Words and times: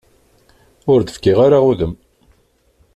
Ur 0.91 0.99
d-fkiɣ 1.01 1.37
ara 1.45 1.59
udem. 1.69 1.93